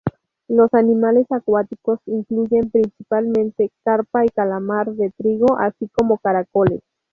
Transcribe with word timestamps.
Los 0.47 0.73
animales 0.73 1.27
acuáticos 1.31 1.99
incluyen 2.07 2.71
principalmente 2.71 3.69
carpa 3.85 4.25
y 4.25 4.29
calamar 4.29 4.89
de 4.93 5.11
trigo, 5.11 5.55
así 5.59 5.89
como 5.89 6.17
caracoles. 6.17 6.81